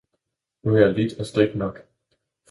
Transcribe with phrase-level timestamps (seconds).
[0.63, 1.79] nu har jeg lidt og stridt nok!